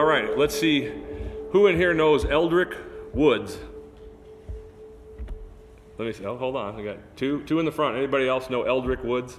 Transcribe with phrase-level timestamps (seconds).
[0.00, 0.90] All right, let's see
[1.50, 2.74] who in here knows Eldrick
[3.12, 3.58] Woods.
[5.98, 6.24] Let me see.
[6.24, 6.74] Oh, hold on.
[6.74, 7.98] We got two, two in the front.
[7.98, 9.38] Anybody else know Eldrick Woods?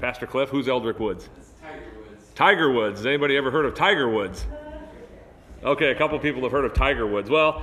[0.00, 1.28] Pastor Cliff, who's Eldrick Woods?
[1.62, 2.32] Tiger Woods.
[2.34, 2.98] Tiger Woods.
[2.98, 4.44] Has anybody ever heard of Tiger Woods?
[5.62, 7.30] Okay, a couple people have heard of Tiger Woods.
[7.30, 7.62] Well,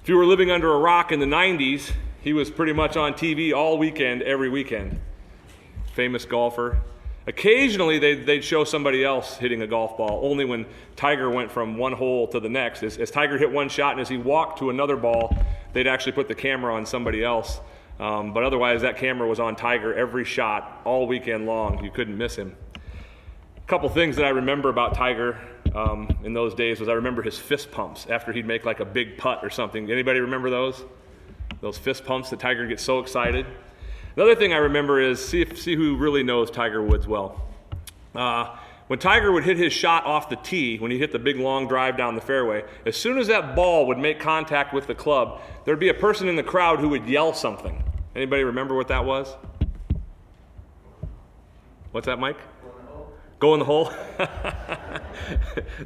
[0.00, 3.12] if you were living under a rock in the 90s, he was pretty much on
[3.12, 4.98] TV all weekend, every weekend.
[5.92, 6.80] Famous golfer.
[7.28, 11.76] Occasionally, they'd, they'd show somebody else hitting a golf ball, only when Tiger went from
[11.76, 12.84] one hole to the next.
[12.84, 15.36] As, as Tiger hit one shot and as he walked to another ball,
[15.72, 17.60] they'd actually put the camera on somebody else.
[17.98, 21.82] Um, but otherwise, that camera was on Tiger every shot all weekend long.
[21.82, 22.54] You couldn't miss him.
[22.76, 25.36] A couple things that I remember about Tiger
[25.74, 28.84] um, in those days was I remember his fist pumps after he'd make like a
[28.84, 29.90] big putt or something.
[29.90, 30.84] Anybody remember those?
[31.60, 33.46] Those fist pumps that Tiger gets so excited.
[34.16, 37.42] Another thing I remember is see, if, see who really knows Tiger Woods well.
[38.14, 41.36] Uh, when Tiger would hit his shot off the tee, when he hit the big
[41.36, 44.94] long drive down the fairway, as soon as that ball would make contact with the
[44.94, 47.82] club, there'd be a person in the crowd who would yell something.
[48.14, 49.34] Anybody remember what that was?
[51.92, 52.38] What's that, Mike?
[53.38, 53.92] Go in the hole?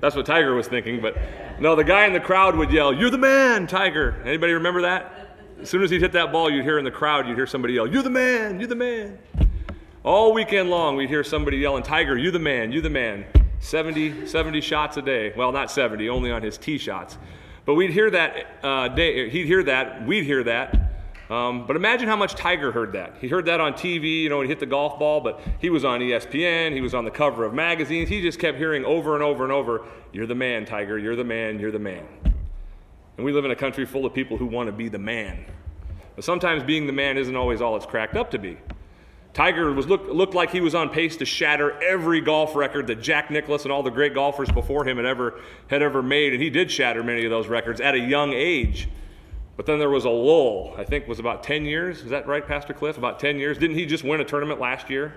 [0.01, 1.17] That's what Tiger was thinking, but
[1.59, 4.23] no, the guy in the crowd would yell, You're the man, Tiger.
[4.25, 5.30] Anybody remember that?
[5.63, 7.75] As soon as he'd hit that ball, you'd hear in the crowd, you'd hear somebody
[7.75, 9.19] yell, You're the man, you're the man.
[10.03, 13.27] All weekend long, we'd hear somebody yelling, Tiger, you're the man, you're the man.
[13.59, 15.35] 70, 70 shots a day.
[15.37, 17.19] Well, not 70, only on his tee shots.
[17.67, 20.91] But we'd hear that uh, day, he'd hear that, we'd hear that.
[21.29, 23.17] Um, but imagine how much Tiger heard that.
[23.21, 25.85] He heard that on TV, you know, he hit the golf ball, but he was
[25.85, 28.09] on ESPN, he was on the cover of magazines.
[28.09, 31.25] He just kept hearing over and over and over, You're the man, Tiger, you're the
[31.25, 32.07] man, you're the man.
[33.21, 35.45] And we live in a country full of people who want to be the man.
[36.17, 38.57] But sometimes being the man isn't always all it's cracked up to be.
[39.35, 43.03] Tiger was look, looked like he was on pace to shatter every golf record that
[43.03, 46.43] Jack Nicklaus and all the great golfers before him had ever, had ever made, and
[46.43, 48.89] he did shatter many of those records at a young age.
[49.59, 52.01] But then there was a lull, I think was about 10 years.
[52.01, 52.97] Is that right, Pastor Cliff?
[52.97, 53.59] About 10 years.
[53.59, 55.13] Didn't he just win a tournament last year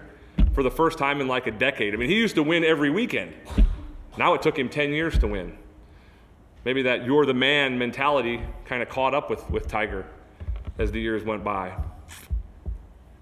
[0.51, 1.94] for the first time in like a decade?
[1.94, 3.33] I mean, he used to win every weekend.
[4.17, 5.57] Now it took him 10 years to win.
[6.66, 10.06] Maybe that you're the man mentality kind of caught up with, with Tiger
[10.78, 11.75] as the years went by.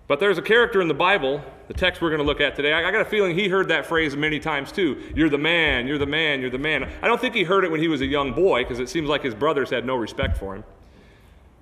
[0.08, 2.74] But there's a character in the Bible, the text we're going to look at today.
[2.74, 5.02] I, I got a feeling he heard that phrase many times too.
[5.16, 6.92] You're the man, you're the man, you're the man.
[7.02, 9.08] I don't think he heard it when he was a young boy because it seems
[9.08, 10.66] like his brothers had no respect for him.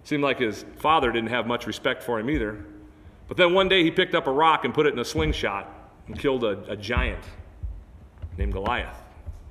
[0.01, 2.65] It seemed like his father didn't have much respect for him either.
[3.27, 5.71] But then one day he picked up a rock and put it in a slingshot
[6.07, 7.23] and killed a, a giant
[8.35, 8.97] named Goliath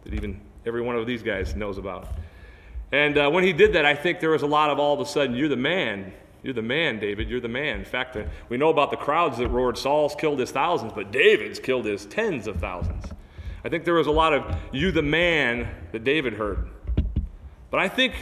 [0.02, 2.06] that even every one of these guys knows about.
[2.92, 5.00] And uh, when he did that, I think there was a lot of all of
[5.00, 6.12] a sudden, you're the man.
[6.42, 7.28] You're the man, David.
[7.28, 7.80] You're the man.
[7.80, 11.10] In fact, uh, we know about the crowds that roared, Saul's killed his thousands, but
[11.10, 13.04] David's killed his tens of thousands.
[13.64, 16.68] I think there was a lot of you the man that David heard.
[17.70, 18.14] But I think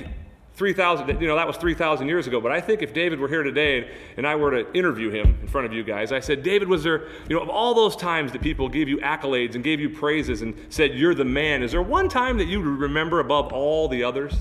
[0.56, 2.40] 3,000, you know, that was 3,000 years ago.
[2.40, 5.48] But I think if David were here today and I were to interview him in
[5.48, 8.32] front of you guys, I said, David, was there, you know, of all those times
[8.32, 11.72] that people gave you accolades and gave you praises and said, you're the man, is
[11.72, 14.34] there one time that you remember above all the others?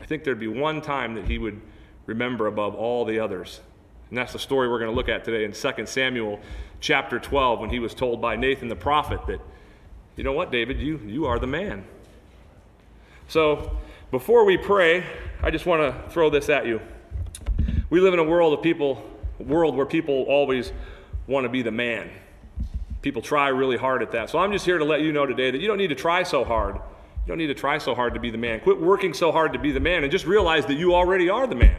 [0.00, 1.60] I think there'd be one time that he would
[2.06, 3.60] remember above all the others.
[4.08, 6.40] And that's the story we're going to look at today in 2 Samuel
[6.80, 9.40] chapter 12 when he was told by Nathan the prophet that,
[10.16, 11.84] you know what, David, you, you are the man.
[13.28, 13.76] So
[14.10, 15.04] before we pray,
[15.42, 16.80] I just want to throw this at you.
[17.90, 19.02] We live in a world of people,
[19.38, 20.72] world where people always
[21.26, 22.10] want to be the man.
[23.02, 24.30] People try really hard at that.
[24.30, 26.22] So I'm just here to let you know today that you don't need to try
[26.22, 26.74] so hard.
[26.76, 28.60] You don't need to try so hard to be the man.
[28.60, 31.46] Quit working so hard to be the man and just realize that you already are
[31.46, 31.76] the man.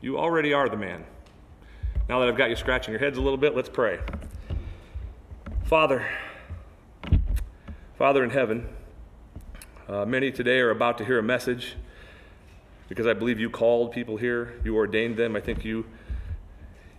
[0.00, 1.04] You already are the man.
[2.08, 3.98] Now that I've got you scratching your heads a little bit, let's pray.
[5.64, 6.06] Father,
[7.96, 8.68] Father in heaven,
[9.88, 11.74] uh, many today are about to hear a message
[12.88, 15.36] because I believe you called people here, you ordained them.
[15.36, 15.84] I think you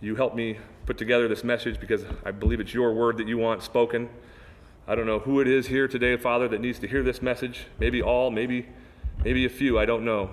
[0.00, 3.38] you helped me put together this message because I believe it's your word that you
[3.38, 4.08] want spoken.
[4.86, 7.66] I don't know who it is here today, Father, that needs to hear this message.
[7.80, 8.66] Maybe all, maybe
[9.24, 10.30] maybe a few, I don't know.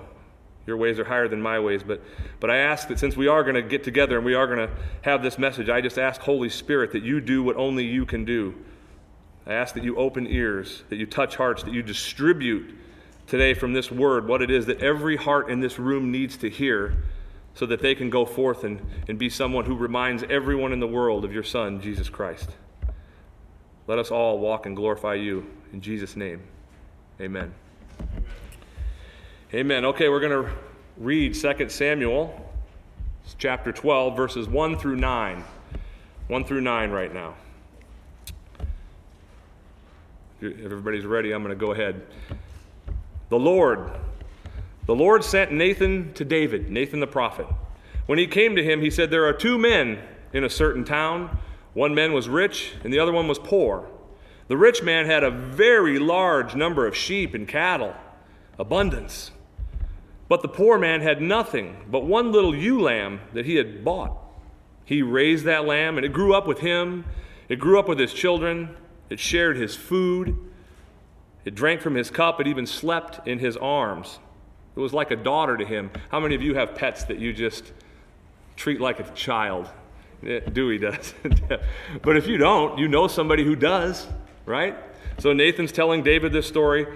[0.66, 1.82] Your ways are higher than my ways.
[1.82, 2.00] But,
[2.40, 4.66] but I ask that since we are going to get together and we are going
[4.66, 4.70] to
[5.02, 8.24] have this message, I just ask, Holy Spirit, that you do what only you can
[8.24, 8.54] do.
[9.46, 12.78] I ask that you open ears, that you touch hearts, that you distribute
[13.26, 16.50] today from this word what it is that every heart in this room needs to
[16.50, 16.94] hear
[17.54, 20.86] so that they can go forth and, and be someone who reminds everyone in the
[20.86, 22.50] world of your Son, Jesus Christ.
[23.86, 25.46] Let us all walk and glorify you.
[25.72, 26.42] In Jesus' name,
[27.20, 27.54] amen.
[29.52, 29.84] Amen.
[29.84, 30.52] Okay, we're going to
[30.96, 32.50] read 2 Samuel
[33.38, 35.44] chapter 12, verses 1 through 9.
[36.26, 37.34] 1 through 9 right now.
[40.44, 42.02] If everybody's ready, I'm going to go ahead.
[43.30, 43.90] The Lord.
[44.86, 47.46] The Lord sent Nathan to David, Nathan the prophet.
[48.06, 49.98] When he came to him, he said, There are two men
[50.34, 51.38] in a certain town.
[51.72, 53.88] One man was rich, and the other one was poor.
[54.48, 57.94] The rich man had a very large number of sheep and cattle,
[58.58, 59.30] abundance.
[60.28, 64.16] But the poor man had nothing but one little ewe lamb that he had bought.
[64.84, 67.06] He raised that lamb, and it grew up with him.
[67.48, 68.76] It grew up with his children.
[69.10, 70.36] It shared his food.
[71.44, 72.40] It drank from his cup.
[72.40, 74.18] It even slept in his arms.
[74.76, 75.90] It was like a daughter to him.
[76.10, 77.72] How many of you have pets that you just
[78.56, 79.70] treat like a child?
[80.26, 81.14] Eh, Dewey does.
[82.02, 84.06] but if you don't, you know somebody who does,
[84.46, 84.76] right?
[85.18, 86.86] So Nathan's telling David this story.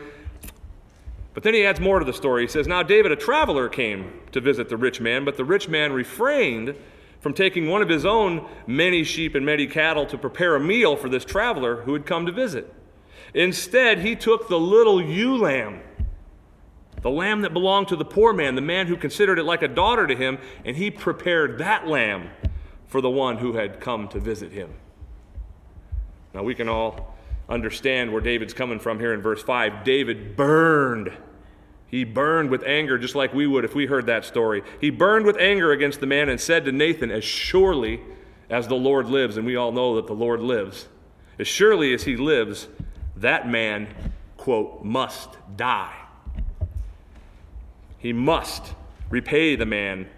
[1.34, 2.42] But then he adds more to the story.
[2.42, 5.68] He says, Now David, a traveler, came to visit the rich man, but the rich
[5.68, 6.74] man refrained
[7.28, 10.96] from taking one of his own many sheep and many cattle to prepare a meal
[10.96, 12.72] for this traveler who had come to visit.
[13.34, 15.82] Instead, he took the little ewe lamb,
[17.02, 19.68] the lamb that belonged to the poor man, the man who considered it like a
[19.68, 22.30] daughter to him, and he prepared that lamb
[22.86, 24.72] for the one who had come to visit him.
[26.32, 27.14] Now, we can all
[27.46, 29.84] understand where David's coming from here in verse 5.
[29.84, 31.12] David burned
[31.90, 34.62] he burned with anger, just like we would if we heard that story.
[34.80, 38.00] He burned with anger against the man and said to Nathan, As surely
[38.50, 40.88] as the Lord lives, and we all know that the Lord lives,
[41.38, 42.68] as surely as he lives,
[43.16, 43.88] that man,
[44.36, 45.96] quote, must die.
[47.96, 48.74] He must
[49.08, 50.08] repay the man.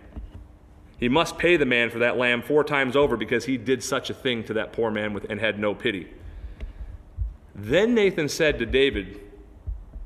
[0.98, 4.10] He must pay the man for that lamb four times over because he did such
[4.10, 6.08] a thing to that poor man with, and had no pity.
[7.54, 9.20] Then Nathan said to David,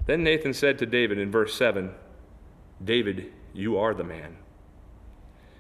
[0.06, 1.94] then Nathan said to David in verse 7
[2.82, 4.36] David, you are the man.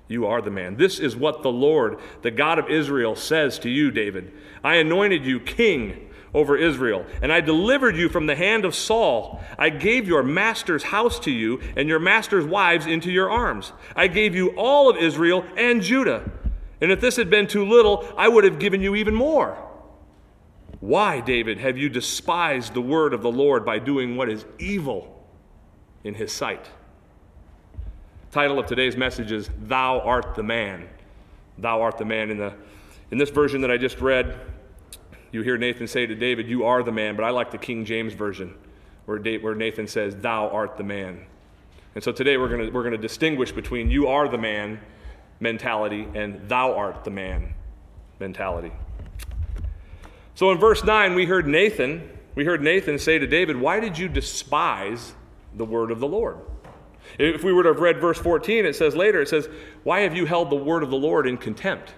[0.08, 0.76] You are the man.
[0.76, 4.32] This is what the Lord, the God of Israel, says to you, David
[4.62, 9.40] I anointed you king over Israel, and I delivered you from the hand of Saul.
[9.56, 13.72] I gave your master's house to you, and your master's wives into your arms.
[13.94, 16.28] I gave you all of Israel and Judah.
[16.80, 19.56] And if this had been too little, I would have given you even more.
[20.84, 25.24] Why, David, have you despised the word of the Lord by doing what is evil
[26.04, 26.68] in his sight?
[28.30, 30.86] Title of today's message is Thou Art the Man.
[31.56, 32.30] Thou art the man.
[32.30, 32.52] In, the,
[33.10, 34.38] in this version that I just read,
[35.32, 37.86] you hear Nathan say to David, You are the man, but I like the King
[37.86, 38.54] James version
[39.06, 41.24] where, Nathan says, Thou art the man.
[41.94, 44.78] And so today we're going we're going to distinguish between you are the man
[45.40, 47.54] mentality and thou art the man
[48.20, 48.72] mentality.
[50.34, 53.96] So in verse 9, we heard Nathan, we heard Nathan say to David, Why did
[53.96, 55.14] you despise
[55.54, 56.38] the word of the Lord?
[57.18, 59.48] If we were to have read verse 14, it says later, it says,
[59.84, 61.94] Why have you held the word of the Lord in contempt?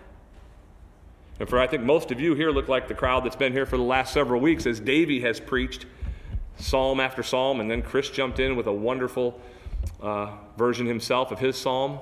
[1.38, 3.66] And for I think most of you here look like the crowd that's been here
[3.66, 5.86] for the last several weeks as Davey has preached
[6.58, 9.40] psalm after psalm, and then Chris jumped in with a wonderful
[10.00, 11.98] uh, version himself of his psalm.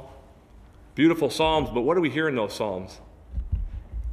[0.94, 3.00] Beautiful psalms, but what do we hear in those psalms?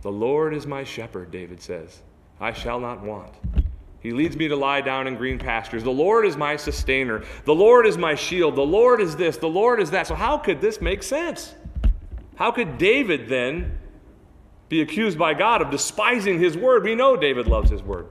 [0.01, 2.01] The Lord is my shepherd, David says.
[2.41, 3.33] I shall not want.
[4.01, 5.83] He leads me to lie down in green pastures.
[5.83, 7.23] The Lord is my sustainer.
[7.45, 8.55] The Lord is my shield.
[8.55, 9.37] The Lord is this.
[9.37, 10.07] The Lord is that.
[10.07, 11.53] So, how could this make sense?
[12.35, 13.77] How could David then
[14.69, 16.83] be accused by God of despising his word?
[16.83, 18.07] We know David loves his word.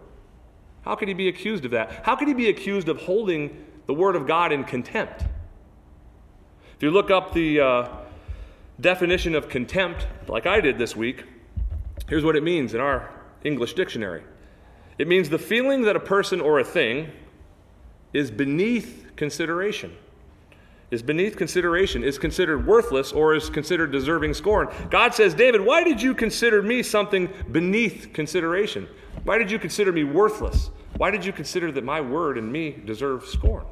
[0.83, 2.05] How could he be accused of that?
[2.05, 5.23] How could he be accused of holding the word of God in contempt?
[6.77, 7.89] If you look up the uh,
[8.81, 11.25] definition of contempt, like I did this week,
[12.09, 13.11] here's what it means in our
[13.45, 14.23] English dictionary.
[14.99, 17.11] It means the feeling that a person or a thing
[18.13, 19.97] is beneath consideration.
[20.91, 24.69] Is beneath consideration, is considered worthless, or is considered deserving scorn.
[24.91, 28.89] God says, David, why did you consider me something beneath consideration?
[29.23, 30.71] Why did you consider me worthless?
[30.97, 33.65] Why did you consider that my word and me deserve scorn?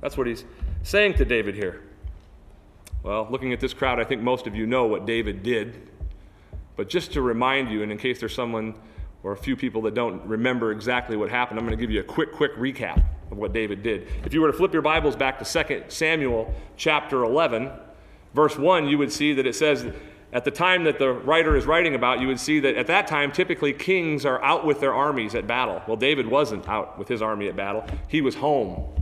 [0.00, 0.44] That's what he's
[0.82, 1.84] saying to David here.
[3.04, 5.88] Well, looking at this crowd, I think most of you know what David did.
[6.74, 8.74] But just to remind you, and in case there's someone
[9.26, 11.98] or a few people that don't remember exactly what happened, I'm going to give you
[11.98, 14.06] a quick, quick recap of what David did.
[14.24, 17.72] If you were to flip your Bibles back to 2 Samuel chapter 11,
[18.34, 19.92] verse 1, you would see that it says,
[20.32, 23.08] at the time that the writer is writing about, you would see that at that
[23.08, 25.82] time, typically kings are out with their armies at battle.
[25.88, 28.94] Well, David wasn't out with his army at battle, he was home.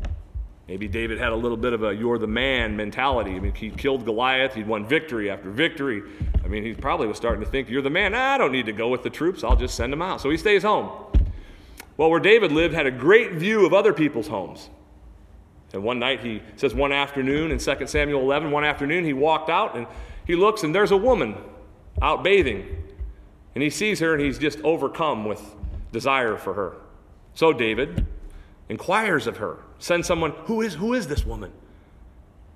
[0.68, 3.36] Maybe David had a little bit of a you're the man mentality.
[3.36, 6.02] I mean, he killed Goliath, he'd won victory after victory.
[6.42, 8.14] I mean, he probably was starting to think, You're the man.
[8.14, 9.44] I don't need to go with the troops.
[9.44, 10.20] I'll just send them out.
[10.20, 10.90] So he stays home.
[11.96, 14.68] Well, where David lived had a great view of other people's homes.
[15.72, 19.50] And one night, he says, one afternoon in 2 Samuel 11, one afternoon, he walked
[19.50, 19.86] out and
[20.24, 21.36] he looks and there's a woman
[22.00, 22.64] out bathing.
[23.54, 25.42] And he sees her and he's just overcome with
[25.92, 26.76] desire for her.
[27.34, 28.06] So David
[28.68, 31.52] inquires of her, sends someone, who is, who is this woman?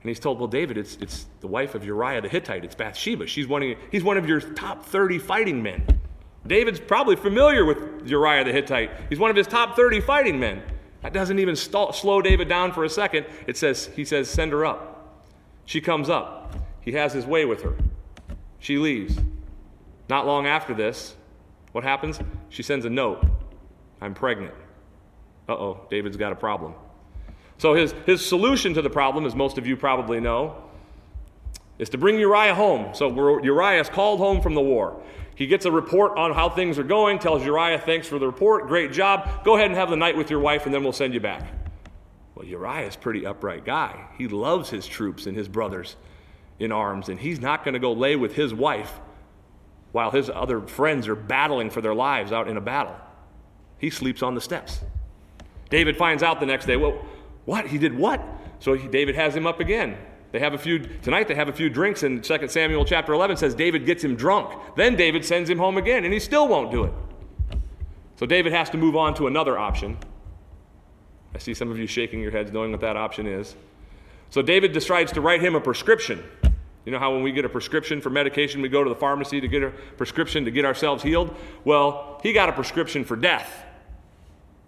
[0.00, 2.64] And he's told, well, David, it's, it's the wife of Uriah the Hittite.
[2.64, 3.26] It's Bathsheba.
[3.26, 5.85] She's one of, he's one of your top 30 fighting men.
[6.47, 8.90] David's probably familiar with Uriah the Hittite.
[9.11, 10.62] He's one of his top 30 fighting men.
[11.02, 13.26] That doesn't even slow David down for a second.
[13.47, 15.26] It says, he says, send her up.
[15.66, 16.54] She comes up.
[16.80, 17.76] He has his way with her.
[18.58, 19.18] She leaves.
[20.08, 21.14] Not long after this,
[21.73, 22.18] what happens?
[22.49, 23.23] She sends a note.
[24.00, 24.54] I'm pregnant.
[25.47, 26.73] Uh oh, David's got a problem.
[27.58, 30.56] So his, his solution to the problem, as most of you probably know,
[31.78, 32.94] is to bring Uriah home.
[32.94, 35.00] So Uriah is called home from the war.
[35.34, 38.66] He gets a report on how things are going, tells Uriah, thanks for the report,
[38.66, 39.44] great job.
[39.44, 41.46] Go ahead and have the night with your wife, and then we'll send you back.
[42.34, 44.06] Well, Uriah is a pretty upright guy.
[44.16, 45.96] He loves his troops and his brothers
[46.58, 48.98] in arms, and he's not going to go lay with his wife
[49.92, 52.96] while his other friends are battling for their lives out in a battle.
[53.78, 54.80] He sleeps on the steps.
[55.70, 56.98] David finds out the next day, well,
[57.49, 57.67] what?
[57.67, 58.23] He did what?
[58.61, 59.97] So he, David has him up again.
[60.33, 63.38] They have a few, tonight they have a few drinks, and 2 Samuel chapter 11
[63.38, 64.52] says David gets him drunk.
[64.76, 66.93] Then David sends him home again, and he still won't do it.
[68.17, 69.97] So David has to move on to another option.
[71.35, 73.57] I see some of you shaking your heads knowing what that option is.
[74.28, 76.23] So David decides to write him a prescription.
[76.85, 79.40] You know how when we get a prescription for medication, we go to the pharmacy
[79.40, 81.35] to get a prescription to get ourselves healed?
[81.64, 83.64] Well, he got a prescription for death.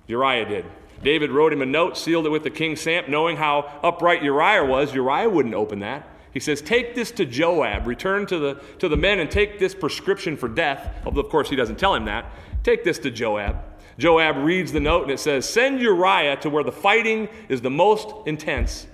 [0.07, 0.65] Uriah did.
[1.03, 4.65] David wrote him a note, sealed it with the king's stamp, knowing how upright Uriah
[4.65, 4.95] was.
[4.95, 6.07] Uriah wouldn't open that.
[6.33, 9.75] He says, Take this to Joab, return to the, to the men and take this
[9.75, 10.95] prescription for death.
[11.05, 12.27] Although, of course, he doesn't tell him that.
[12.63, 13.57] Take this to Joab.
[13.99, 17.71] Joab reads the note and it says, Send Uriah to where the fighting is the
[17.71, 18.87] most intense,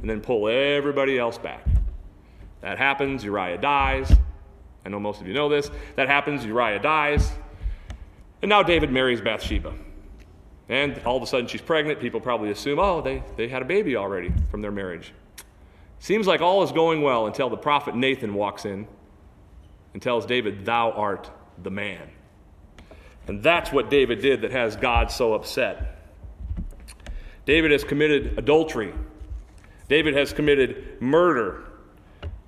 [0.00, 1.64] and then pull everybody else back.
[2.60, 4.12] That happens, Uriah dies.
[4.84, 5.70] I know most of you know this.
[5.96, 7.30] That happens, Uriah dies.
[8.42, 9.74] And now David marries Bathsheba.
[10.68, 12.00] And all of a sudden she's pregnant.
[12.00, 15.12] People probably assume, oh, they, they had a baby already from their marriage.
[16.00, 18.86] Seems like all is going well until the prophet Nathan walks in
[19.92, 21.30] and tells David, Thou art
[21.62, 22.08] the man.
[23.26, 25.98] And that's what David did that has God so upset.
[27.44, 28.94] David has committed adultery.
[29.88, 31.64] David has committed murder.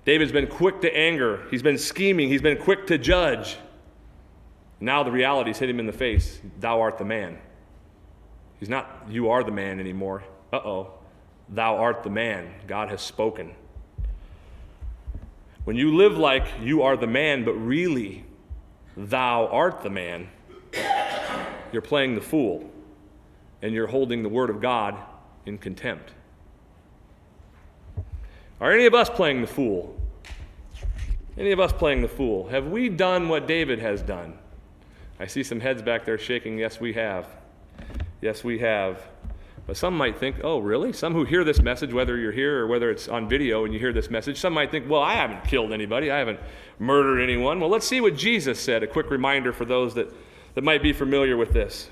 [0.05, 1.47] David's been quick to anger.
[1.51, 2.29] He's been scheming.
[2.29, 3.57] He's been quick to judge.
[4.79, 6.41] Now the reality's hit him in the face.
[6.59, 7.39] Thou art the man.
[8.61, 10.23] He's not, you are the man anymore.
[10.53, 10.91] Uh oh,
[11.49, 12.53] thou art the man.
[12.67, 13.55] God has spoken.
[15.65, 18.25] When you live like you are the man, but really
[18.97, 20.29] thou art the man,
[21.73, 22.71] you're playing the fool
[23.63, 24.97] and you're holding the word of God
[25.47, 26.13] in contempt.
[28.61, 29.97] Are any of us playing the fool?
[31.39, 32.49] Any of us playing the fool?
[32.49, 34.39] Have we done what David has done?
[35.19, 36.59] I see some heads back there shaking.
[36.59, 37.27] Yes, we have.
[38.21, 39.03] Yes, we have.
[39.67, 40.93] But some might think, oh, really?
[40.93, 43.79] Some who hear this message, whether you're here or whether it's on video and you
[43.79, 46.11] hear this message, some might think, well, I haven't killed anybody.
[46.11, 46.41] I haven't
[46.79, 47.61] murdered anyone.
[47.61, 48.83] Well, let's see what Jesus said.
[48.83, 50.13] A quick reminder for those that,
[50.55, 51.89] that might be familiar with this.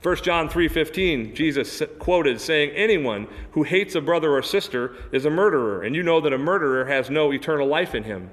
[0.00, 5.30] 1 John 3:15 Jesus quoted saying anyone who hates a brother or sister is a
[5.30, 8.30] murderer and you know that a murderer has no eternal life in him.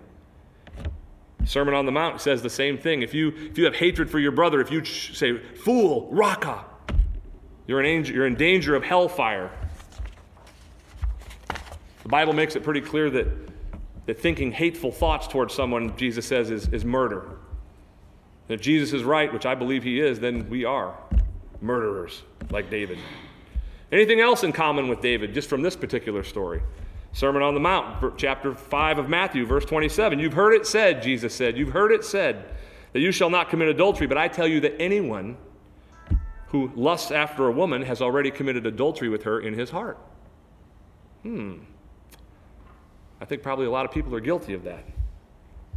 [1.45, 3.01] Sermon on the Mount says the same thing.
[3.01, 6.65] If you, if you have hatred for your brother, if you say, fool, Raca,
[7.67, 9.51] you're in, danger, you're in danger of hellfire.
[12.03, 13.27] The Bible makes it pretty clear that,
[14.05, 17.21] that thinking hateful thoughts towards someone, Jesus says, is, is murder.
[18.47, 20.97] And if Jesus is right, which I believe he is, then we are
[21.61, 22.99] murderers like David.
[23.91, 26.61] Anything else in common with David, just from this particular story?
[27.15, 30.19] Sermon on the Mount, chapter 5 of Matthew, verse 27.
[30.19, 32.43] You've heard it said, Jesus said, you've heard it said
[32.91, 35.37] that you shall not commit adultery, but I tell you that anyone
[36.47, 39.97] who lusts after a woman has already committed adultery with her in his heart.
[41.21, 41.59] Hmm.
[43.21, 44.83] I think probably a lot of people are guilty of that,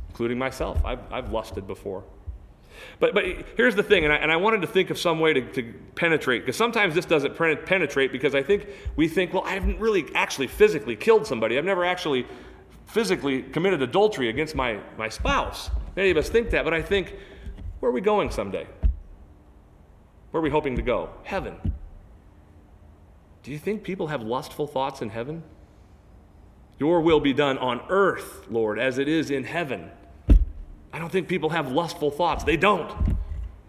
[0.09, 0.85] including myself.
[0.85, 2.02] I've, I've lusted before.
[3.00, 3.25] But, but
[3.56, 5.75] here's the thing, and I, and I wanted to think of some way to, to
[5.94, 8.66] penetrate, because sometimes this doesn't penetrate because I think
[8.97, 11.58] we think, well, I haven't really actually physically killed somebody.
[11.58, 12.26] I've never actually
[12.87, 15.70] physically committed adultery against my, my spouse.
[15.97, 17.14] Many of us think that, but I think,
[17.80, 18.66] where are we going someday?
[20.30, 21.11] Where are we hoping to go?
[21.25, 21.75] Heaven.
[23.42, 25.42] Do you think people have lustful thoughts in heaven?
[26.78, 29.90] Your will be done on earth, Lord, as it is in heaven.
[30.99, 32.43] I don't think people have lustful thoughts.
[32.43, 32.93] They don't.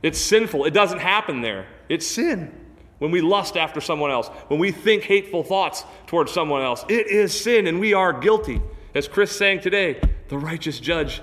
[0.02, 0.66] It's sinful.
[0.66, 1.68] It doesn't happen there.
[1.88, 2.52] It's sin.
[2.98, 7.06] When we lust after someone else, when we think hateful thoughts towards someone else, it
[7.06, 8.60] is sin and we are guilty.
[8.96, 11.22] As Chris sang today, the righteous judge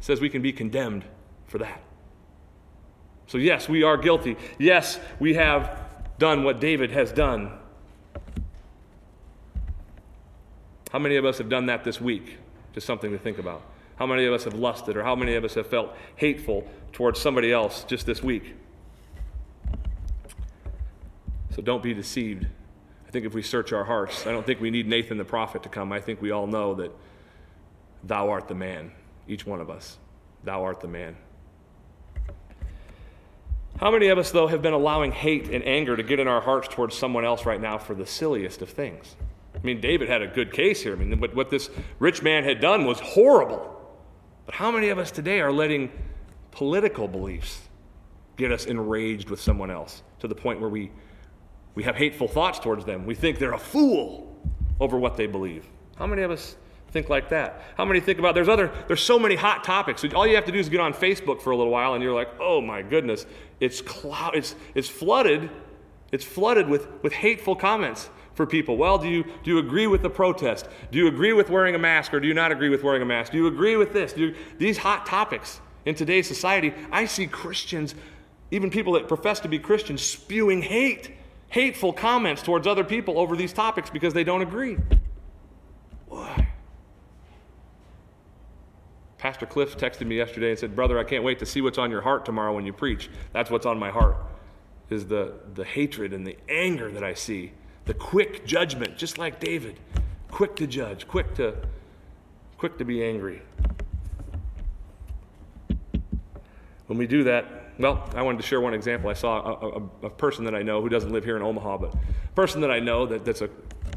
[0.00, 1.04] says we can be condemned
[1.48, 1.82] for that.
[3.26, 4.38] So, yes, we are guilty.
[4.58, 5.84] Yes, we have
[6.18, 7.52] done what David has done.
[10.90, 12.38] How many of us have done that this week?
[12.72, 13.60] Just something to think about.
[14.00, 17.20] How many of us have lusted, or how many of us have felt hateful towards
[17.20, 18.54] somebody else just this week?
[21.54, 22.46] So don't be deceived.
[23.06, 25.62] I think if we search our hearts, I don't think we need Nathan the prophet
[25.64, 25.92] to come.
[25.92, 26.90] I think we all know that
[28.02, 28.90] thou art the man,
[29.28, 29.98] each one of us.
[30.44, 31.14] Thou art the man.
[33.80, 36.40] How many of us, though, have been allowing hate and anger to get in our
[36.40, 39.14] hearts towards someone else right now for the silliest of things?
[39.54, 40.94] I mean, David had a good case here.
[40.94, 43.76] I mean, what, what this rich man had done was horrible.
[44.50, 45.92] But how many of us today are letting
[46.50, 47.60] political beliefs
[48.36, 50.90] get us enraged with someone else to the point where we,
[51.76, 53.06] we have hateful thoughts towards them?
[53.06, 54.36] We think they're a fool
[54.80, 55.68] over what they believe.
[55.94, 56.56] How many of us
[56.90, 57.62] think like that?
[57.76, 60.04] How many think about there's other there's so many hot topics.
[60.16, 62.12] All you have to do is get on Facebook for a little while and you're
[62.12, 63.26] like, "Oh my goodness,
[63.60, 65.48] it's cloud it's it's flooded.
[66.10, 68.78] It's flooded with with hateful comments for people.
[68.78, 70.66] Well, do you, do you agree with the protest?
[70.90, 73.04] Do you agree with wearing a mask or do you not agree with wearing a
[73.04, 73.32] mask?
[73.32, 74.16] Do you agree with this?
[74.16, 77.94] You, these hot topics in today's society, I see Christians,
[78.50, 81.14] even people that profess to be Christians, spewing hate,
[81.50, 84.78] hateful comments towards other people over these topics because they don't agree.
[86.08, 86.48] Why?
[89.18, 91.90] Pastor Cliff texted me yesterday and said, Brother, I can't wait to see what's on
[91.90, 93.10] your heart tomorrow when you preach.
[93.34, 94.16] That's what's on my heart,
[94.88, 97.52] is the, the hatred and the anger that I see
[97.90, 99.80] the quick judgment, just like David,
[100.30, 101.56] quick to judge, quick to,
[102.56, 103.42] quick to be angry.
[106.86, 109.10] When we do that, well, I wanted to share one example.
[109.10, 111.78] I saw a, a, a, person that I know who doesn't live here in Omaha,
[111.78, 113.48] but a person that I know that, that's a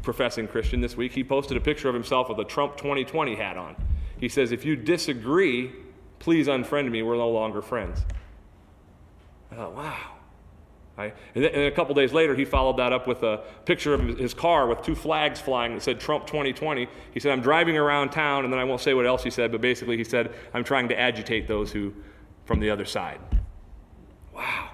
[0.02, 3.56] professing Christian this week, he posted a picture of himself with a Trump 2020 hat
[3.56, 3.76] on.
[4.18, 5.70] He says, If you disagree,
[6.18, 7.04] please unfriend me.
[7.04, 8.04] We're no longer friends.
[9.52, 10.13] I thought, wow.
[10.96, 11.14] Right?
[11.34, 14.16] And, then, and a couple days later, he followed that up with a picture of
[14.16, 16.86] his car with two flags flying that said Trump 2020.
[17.12, 19.50] He said, I'm driving around town, and then I won't say what else he said,
[19.50, 21.92] but basically he said, I'm trying to agitate those who
[22.44, 23.18] from the other side.
[24.32, 24.70] Wow.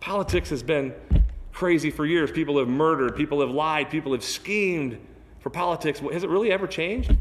[0.00, 0.94] Politics has been
[1.52, 2.30] crazy for years.
[2.30, 4.98] People have murdered, people have lied, people have schemed
[5.40, 6.00] for politics.
[6.00, 7.16] Has it really ever changed?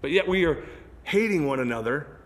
[0.00, 0.64] But yet we are
[1.02, 2.19] hating one another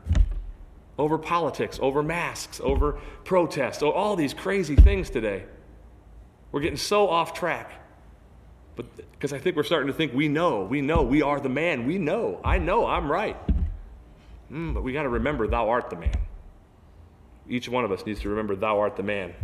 [0.99, 5.45] over politics, over masks, over protests, all these crazy things today.
[6.53, 7.73] We're getting so off track.
[8.77, 11.49] But because I think we're starting to think we know, we know, we are the
[11.49, 13.37] man, we know, I know, I'm right.
[14.53, 16.17] Mm, but we got to remember, thou art the man.
[17.49, 19.35] Each one of us needs to remember, thou art the man.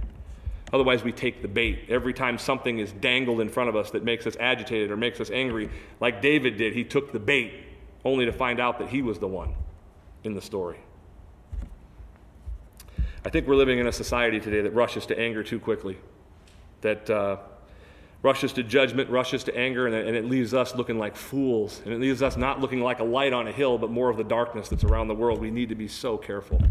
[0.72, 1.86] Otherwise, we take the bait.
[1.88, 5.20] Every time something is dangled in front of us that makes us agitated or makes
[5.20, 7.52] us angry, like David did, he took the bait
[8.04, 9.52] only to find out that he was the one
[10.22, 10.78] in the story.
[13.24, 15.98] I think we're living in a society today that rushes to anger too quickly,
[16.80, 17.36] that uh,
[18.22, 21.82] rushes to judgment, rushes to anger, and, and it leaves us looking like fools.
[21.84, 24.16] And it leaves us not looking like a light on a hill, but more of
[24.16, 25.38] the darkness that's around the world.
[25.38, 26.62] We need to be so careful.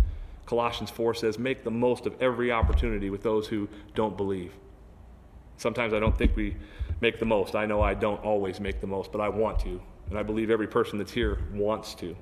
[0.48, 4.52] Colossians 4 says, Make the most of every opportunity with those who don't believe.
[5.58, 6.56] Sometimes I don't think we
[7.02, 7.56] make the most.
[7.56, 9.80] I know I don't always make the most, but I want to.
[10.10, 12.16] And I believe every person that's here wants to.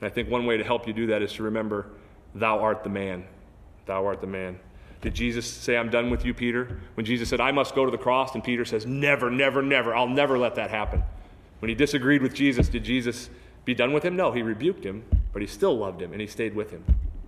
[0.00, 1.86] And I think one way to help you do that is to remember
[2.34, 3.24] Thou art the man.
[3.86, 4.58] Thou art the man.
[5.00, 6.78] Did Jesus say, I'm done with you, Peter?
[6.94, 9.94] When Jesus said, I must go to the cross, and Peter says, Never, never, never.
[9.94, 11.02] I'll never let that happen.
[11.60, 13.30] When he disagreed with Jesus, did Jesus
[13.64, 14.16] be done with him?
[14.16, 16.84] No, he rebuked him, but he still loved him and he stayed with him.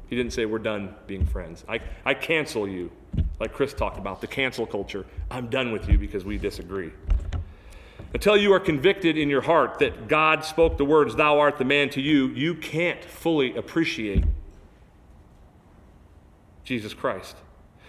[0.09, 1.65] He didn't say, We're done being friends.
[1.69, 2.91] I, I cancel you,
[3.41, 5.07] like Chris talked about, the cancel culture.
[5.31, 6.93] I'm done with you because we disagree.
[8.15, 11.65] Until you are convicted in your heart that God spoke the words, Thou art the
[11.65, 14.25] man to you, you can't fully appreciate
[16.65, 17.37] Jesus Christ.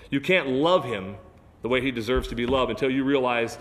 [0.09, 1.17] You can't love him
[1.62, 3.57] the way he deserves to be loved until you realize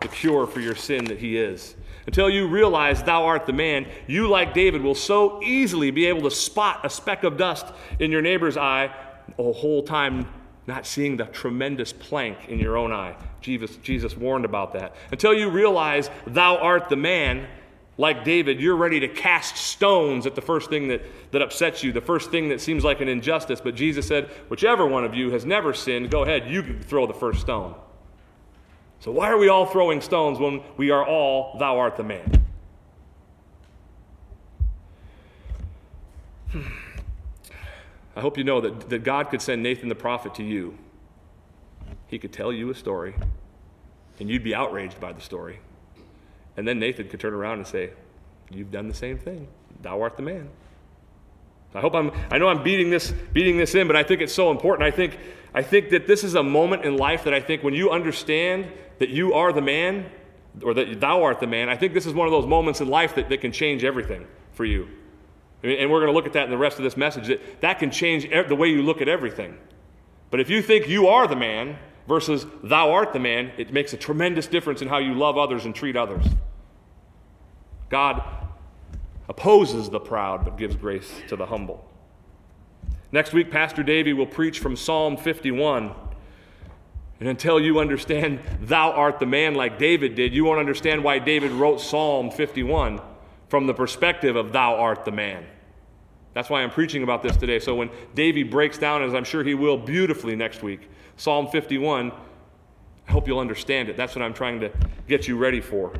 [0.00, 1.74] the cure for your sin that he is.
[2.06, 6.22] Until you realize thou art the man, you, like David, will so easily be able
[6.22, 7.66] to spot a speck of dust
[7.98, 8.94] in your neighbor's eye
[9.36, 10.28] the whole time
[10.66, 13.16] not seeing the tremendous plank in your own eye.
[13.40, 14.96] Jesus, Jesus warned about that.
[15.12, 17.46] Until you realize thou art the man,
[17.98, 21.02] like David, you're ready to cast stones at the first thing that,
[21.32, 23.60] that upsets you, the first thing that seems like an injustice.
[23.60, 27.06] But Jesus said, whichever one of you has never sinned, go ahead, you can throw
[27.06, 27.74] the first stone.
[29.00, 32.44] So why are we all throwing stones when we are all, thou art the man?
[36.50, 36.85] Hmm.
[38.16, 40.78] I hope you know that, that God could send Nathan the prophet to you.
[42.06, 43.14] He could tell you a story,
[44.18, 45.60] and you'd be outraged by the story.
[46.56, 47.90] And then Nathan could turn around and say,
[48.50, 49.48] You've done the same thing.
[49.82, 50.48] Thou art the man.
[51.74, 54.32] I hope I'm, I know I'm beating this, beating this in, but I think it's
[54.32, 54.86] so important.
[54.86, 55.18] I think,
[55.52, 58.70] I think that this is a moment in life that I think when you understand
[58.98, 60.06] that you are the man,
[60.62, 62.88] or that thou art the man, I think this is one of those moments in
[62.88, 64.88] life that, that can change everything for you.
[65.62, 67.78] And we're going to look at that in the rest of this message, that that
[67.78, 69.56] can change the way you look at everything.
[70.30, 73.92] But if you think you are the man versus thou art the man, it makes
[73.92, 76.24] a tremendous difference in how you love others and treat others.
[77.88, 78.22] God
[79.28, 81.84] opposes the proud but gives grace to the humble.
[83.12, 85.94] Next week, Pastor Davey will preach from Psalm 51.
[87.18, 91.18] And until you understand, thou art the man like David did, you won't understand why
[91.18, 93.00] David wrote Psalm 51
[93.56, 95.42] from the perspective of thou art the man.
[96.34, 97.58] That's why I'm preaching about this today.
[97.58, 102.12] So when Davey breaks down, as I'm sure he will beautifully next week, Psalm 51,
[103.08, 103.96] I hope you'll understand it.
[103.96, 104.70] That's what I'm trying to
[105.08, 105.94] get you ready for.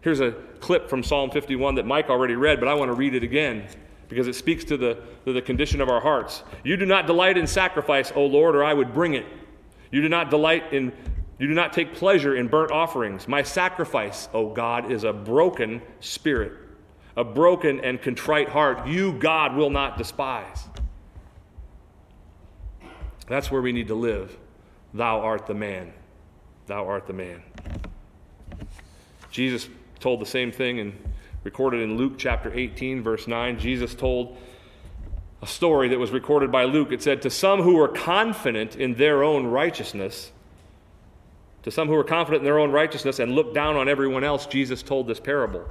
[0.00, 3.14] Here's a clip from Psalm 51 that Mike already read, but I want to read
[3.14, 3.68] it again
[4.08, 6.42] because it speaks to the, to the condition of our hearts.
[6.64, 9.26] You do not delight in sacrifice, O Lord, or I would bring it.
[9.92, 10.92] You do not delight in
[11.42, 13.26] you do not take pleasure in burnt offerings.
[13.26, 16.52] My sacrifice, O God, is a broken spirit,
[17.16, 18.86] a broken and contrite heart.
[18.86, 20.64] You, God, will not despise.
[23.28, 24.36] That's where we need to live.
[24.94, 25.92] Thou art the man.
[26.66, 27.42] Thou art the man.
[29.30, 29.68] Jesus
[30.00, 30.92] told the same thing and
[31.44, 33.58] recorded in Luke chapter 18, verse 9.
[33.58, 34.36] Jesus told
[35.40, 36.92] a story that was recorded by Luke.
[36.92, 40.30] It said, To some who were confident in their own righteousness,
[41.62, 44.46] to some who were confident in their own righteousness and looked down on everyone else,
[44.46, 45.64] Jesus told this parable.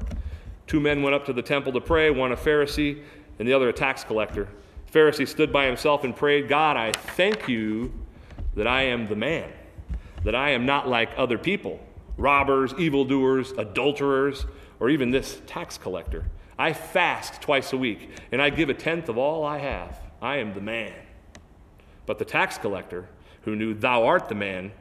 [0.71, 3.03] Two men went up to the temple to pray, one a Pharisee
[3.39, 4.47] and the other a tax collector.
[4.85, 7.91] The Pharisee stood by himself and prayed, God, I thank you
[8.55, 9.51] that I am the man,
[10.23, 11.81] that I am not like other people
[12.15, 14.45] robbers, evildoers, adulterers,
[14.79, 16.23] or even this tax collector.
[16.57, 19.99] I fast twice a week, and I give a tenth of all I have.
[20.21, 20.93] I am the man.
[22.05, 23.09] But the tax collector,
[23.41, 24.71] who knew thou art the man,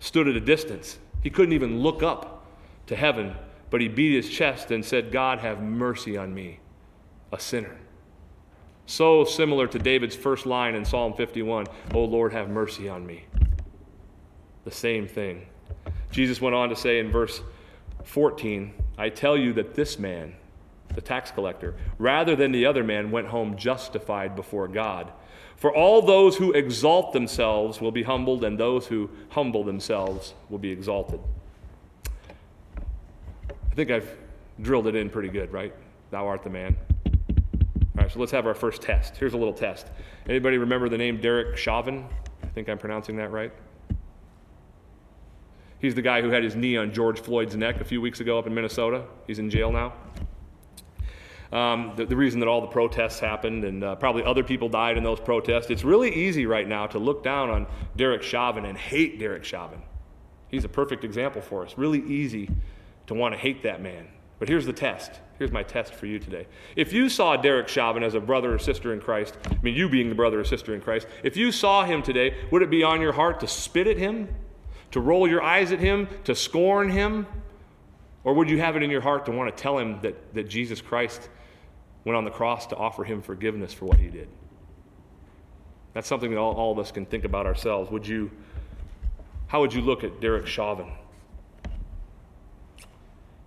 [0.00, 0.98] stood at a distance.
[1.22, 2.44] He couldn't even look up
[2.88, 3.36] to heaven,
[3.70, 6.60] but he beat his chest and said, God, have mercy on me,
[7.32, 7.76] a sinner.
[8.86, 13.24] So similar to David's first line in Psalm 51 Oh Lord, have mercy on me.
[14.64, 15.46] The same thing.
[16.10, 17.42] Jesus went on to say in verse
[18.04, 20.34] 14, I tell you that this man,
[20.94, 25.12] the tax collector, rather than the other man, went home justified before God.
[25.56, 30.58] For all those who exalt themselves will be humbled, and those who humble themselves will
[30.58, 31.20] be exalted.
[33.78, 34.16] I think I've
[34.60, 35.72] drilled it in pretty good, right?
[36.10, 36.76] Thou art the man.
[37.06, 37.12] All
[37.94, 39.16] right, so let's have our first test.
[39.16, 39.86] Here's a little test.
[40.28, 42.04] Anybody remember the name Derek Chauvin?
[42.42, 43.52] I think I'm pronouncing that right.
[45.78, 48.36] He's the guy who had his knee on George Floyd's neck a few weeks ago
[48.36, 49.04] up in Minnesota.
[49.28, 49.92] He's in jail now.
[51.56, 54.98] Um, the, the, reason that all the protests happened and uh, probably other people died
[54.98, 58.76] in those protests, it's really easy right now to look down on Derek Chauvin and
[58.76, 59.80] hate Derek Chauvin.
[60.48, 61.78] He's a perfect example for us.
[61.78, 62.50] Really easy
[63.08, 64.08] to want to hate that man.
[64.38, 65.20] But here's the test.
[65.38, 66.46] Here's my test for you today.
[66.76, 69.88] If you saw Derek Chauvin as a brother or sister in Christ, I mean, you
[69.88, 72.82] being the brother or sister in Christ, if you saw him today, would it be
[72.82, 74.28] on your heart to spit at him
[74.90, 77.26] to roll your eyes at him, to scorn him?
[78.24, 80.48] Or would you have it in your heart to want to tell him that, that
[80.48, 81.28] Jesus Christ
[82.04, 84.28] went on the cross to offer him forgiveness for what he did?
[85.94, 87.90] That's something that all, all of us can think about ourselves.
[87.90, 88.30] Would you,
[89.46, 90.90] how would you look at Derek Chauvin?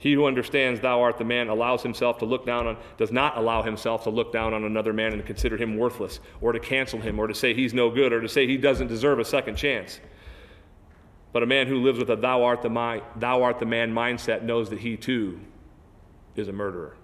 [0.01, 3.37] He who understands thou art the man allows himself to look down on, does not
[3.37, 6.99] allow himself to look down on another man and consider him worthless, or to cancel
[6.99, 9.57] him, or to say he's no good, or to say he doesn't deserve a second
[9.57, 9.99] chance.
[11.31, 13.93] But a man who lives with a thou art the, my, thou art the man
[13.93, 15.39] mindset knows that he too
[16.35, 16.97] is a murderer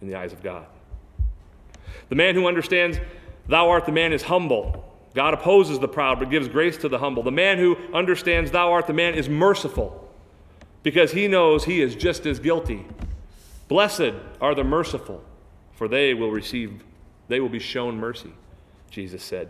[0.00, 0.64] in the eyes of God.
[2.08, 2.98] The man who understands
[3.46, 4.90] thou art the man is humble.
[5.14, 7.22] God opposes the proud but gives grace to the humble.
[7.22, 10.05] The man who understands thou art the man is merciful
[10.86, 12.86] because he knows he is just as guilty.
[13.66, 15.20] Blessed are the merciful,
[15.72, 16.84] for they will receive,
[17.26, 18.30] they will be shown mercy,
[18.88, 19.48] Jesus said.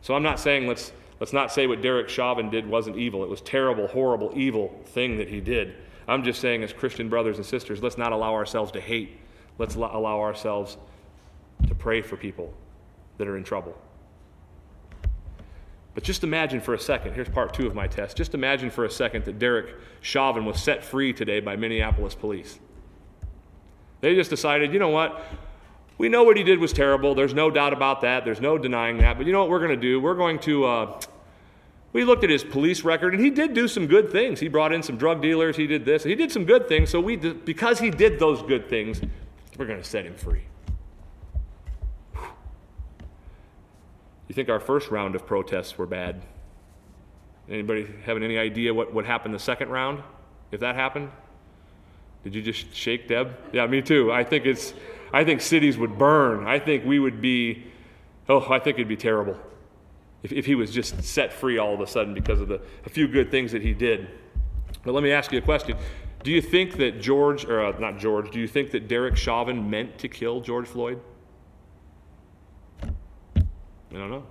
[0.00, 3.24] So I'm not saying let's Let's not say what Derek Chauvin did wasn't evil.
[3.24, 5.74] It was terrible, horrible, evil thing that he did.
[6.06, 9.18] I'm just saying, as Christian brothers and sisters, let's not allow ourselves to hate.
[9.58, 10.76] Let's allow ourselves
[11.66, 12.52] to pray for people
[13.16, 13.76] that are in trouble.
[15.96, 18.18] But just imagine for a second, here's part two of my test.
[18.18, 22.58] Just imagine for a second that Derek Chauvin was set free today by Minneapolis police.
[24.02, 25.24] They just decided, you know what?
[25.96, 27.14] We know what he did was terrible.
[27.14, 28.26] There's no doubt about that.
[28.26, 29.16] There's no denying that.
[29.16, 29.98] But you know what we're going to do?
[29.98, 30.66] We're going to.
[30.66, 31.00] Uh,
[31.94, 34.38] we looked at his police record, and he did do some good things.
[34.38, 35.56] He brought in some drug dealers.
[35.56, 36.04] He did this.
[36.04, 36.90] He did some good things.
[36.90, 39.00] So we, because he did those good things,
[39.56, 40.42] we're going to set him free.
[44.28, 46.22] You think our first round of protests were bad?
[47.48, 50.02] Anybody having any idea what would happen the second round
[50.50, 51.10] if that happened?
[52.24, 53.36] Did you just shake Deb?
[53.52, 54.12] Yeah, me too.
[54.12, 54.74] I think it's
[55.12, 56.46] I think cities would burn.
[56.46, 57.64] I think we would be
[58.28, 59.36] oh, I think it'd be terrible
[60.24, 62.88] if, if he was just set free all of a sudden because of the a
[62.88, 64.08] few good things that he did.
[64.82, 65.76] But let me ask you a question.
[66.24, 69.70] Do you think that George, or uh, not George, do you think that Derek Chauvin
[69.70, 71.00] meant to kill George Floyd?
[73.90, 74.24] I don't know.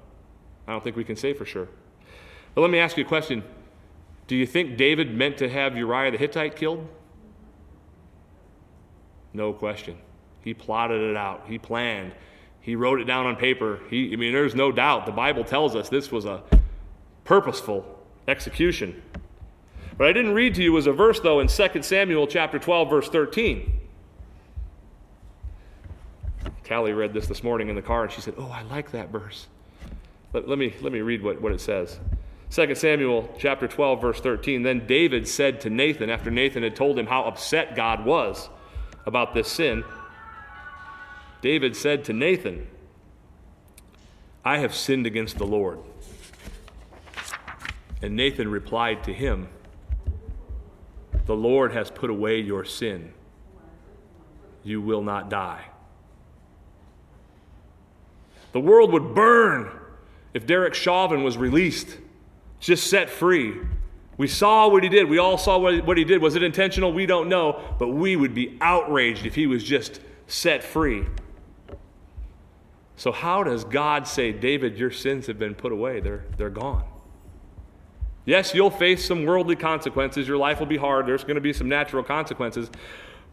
[0.68, 1.68] I don't think we can say for sure.
[2.54, 3.44] But let me ask you a question.
[4.28, 6.88] Do you think David meant to have Uriah the Hittite killed?
[9.34, 9.98] No question.
[10.42, 11.46] He plotted it out.
[11.48, 12.14] He planned.
[12.62, 13.80] He wrote it down on paper.
[13.90, 15.06] He, I mean, there's no doubt.
[15.06, 16.42] The Bible tells us this was a
[17.24, 17.86] purposeful
[18.28, 19.04] execution.
[19.98, 22.90] What I didn't read to you was a verse, though, in 2 Samuel chapter 12,
[22.90, 23.82] verse 13.
[26.68, 29.10] Callie read this this morning in the car, and she said, Oh, I like that
[29.10, 29.48] verse.
[30.34, 32.00] Let, let, me, let me read what, what it says.
[32.50, 34.64] 2 Samuel chapter 12, verse 13.
[34.64, 38.50] Then David said to Nathan, after Nathan had told him how upset God was
[39.06, 39.84] about this sin,
[41.42, 42.68] David said to Nathan,
[44.44, 45.80] I have sinned against the Lord.
[48.02, 49.48] And Nathan replied to him,
[51.26, 53.14] The Lord has put away your sin.
[54.64, 55.66] You will not die.
[58.56, 59.70] The world would burn
[60.34, 61.98] if Derek Chauvin was released,
[62.62, 63.54] just set free.
[64.16, 65.10] We saw what he did.
[65.10, 66.22] We all saw what he did.
[66.22, 66.94] Was it intentional?
[66.94, 67.76] We don't know.
[67.78, 71.06] But we would be outraged if he was just set free.
[72.96, 76.00] So, how does God say, David, your sins have been put away?
[76.00, 76.86] They're, they're gone.
[78.24, 80.30] Yes, you'll face some worldly consequences.
[80.30, 81.08] Your life will be hard.
[81.08, 82.72] There's going to be some natural consequences.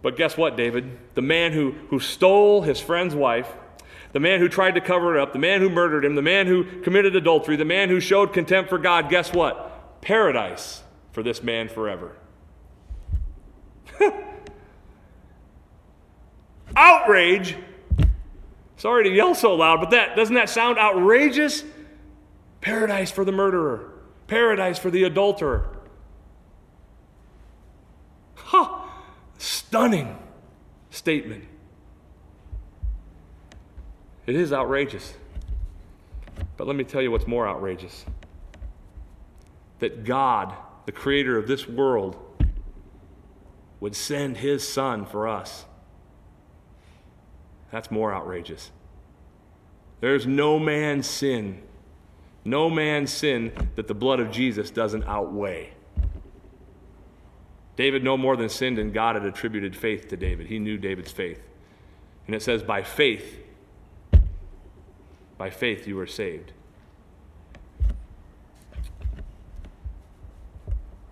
[0.02, 0.98] But guess what, David?
[1.14, 3.46] The man who, who stole his friend's wife,
[4.12, 6.46] the man who tried to cover it up, the man who murdered him, the man
[6.46, 10.00] who committed adultery, the man who showed contempt for God, guess what?
[10.02, 12.16] Paradise for this man forever.
[16.76, 17.56] Outrage.
[18.76, 21.64] Sorry to yell so loud, but that doesn't that sound outrageous?
[22.60, 23.92] Paradise for the murderer,
[24.26, 25.68] paradise for the adulterer.
[28.34, 28.80] Huh.
[29.38, 30.18] Stunning
[30.90, 31.44] statement.
[34.26, 35.14] It is outrageous.
[36.56, 38.04] But let me tell you what's more outrageous
[39.80, 40.54] that God,
[40.86, 42.16] the creator of this world,
[43.80, 45.64] would send his son for us.
[47.72, 48.70] That's more outrageous.
[50.00, 51.62] There's no man's sin,
[52.44, 55.72] no man's sin that the blood of Jesus doesn't outweigh.
[57.74, 60.46] David no more than sinned, and God had attributed faith to David.
[60.46, 61.40] He knew David's faith.
[62.26, 63.41] And it says, by faith,
[65.42, 66.52] by faith you are saved.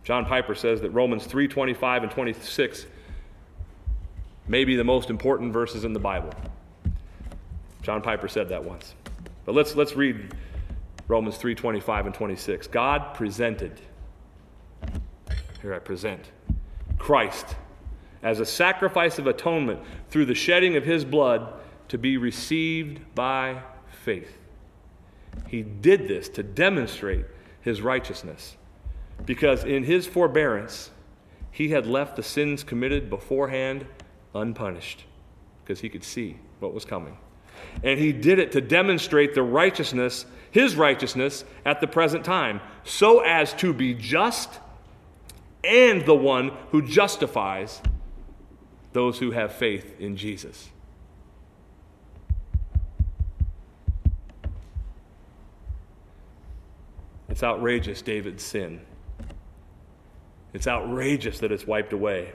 [0.05, 2.87] John Piper says that Romans 3:25 and 26
[4.47, 6.31] may be the most important verses in the Bible.
[7.83, 8.95] John Piper said that once.
[9.47, 10.33] But let's let's read
[11.09, 12.69] Romans 3:25 and 26.
[12.69, 13.81] God presented
[15.61, 16.31] here I present
[16.99, 17.57] Christ
[18.23, 21.53] as a sacrifice of atonement through the shedding of his blood
[21.89, 23.61] to be received by
[24.05, 24.39] faith.
[25.47, 27.25] He did this to demonstrate
[27.61, 28.57] his righteousness,
[29.25, 30.91] because in his forbearance,
[31.51, 33.87] he had left the sins committed beforehand
[34.35, 35.05] unpunished,
[35.63, 37.17] because he could see what was coming.
[37.83, 43.21] And he did it to demonstrate the righteousness, his righteousness, at the present time, so
[43.21, 44.59] as to be just
[45.63, 47.83] and the one who justifies
[48.93, 50.71] those who have faith in Jesus.
[57.31, 58.81] It's outrageous, David's sin.
[60.53, 62.33] It's outrageous that it's wiped away.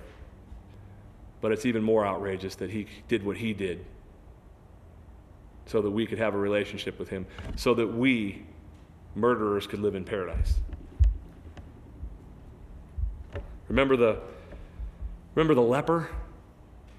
[1.42, 3.86] But it's even more outrageous that he did what he did
[5.66, 8.46] so that we could have a relationship with him, so that we,
[9.16, 10.56] murderers, could live in paradise.
[13.68, 14.20] Remember the,
[15.34, 16.10] remember the leper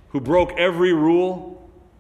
[0.09, 1.56] who broke every rule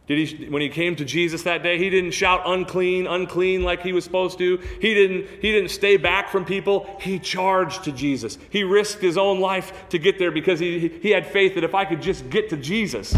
[0.07, 3.83] did he, when he came to Jesus that day, he didn't shout unclean, unclean like
[3.83, 4.59] he was supposed to.
[4.81, 6.89] He didn't, he didn't stay back from people.
[7.01, 8.39] He charged to Jesus.
[8.51, 11.75] He risked his own life to get there because he, he had faith that if
[11.75, 13.17] I could just get to Jesus,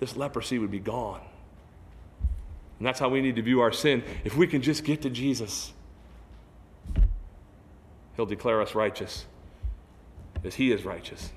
[0.00, 1.20] this leprosy would be gone.
[2.78, 4.02] And that's how we need to view our sin.
[4.24, 5.72] If we can just get to Jesus,
[8.16, 9.26] he'll declare us righteous
[10.44, 11.30] as he is righteous.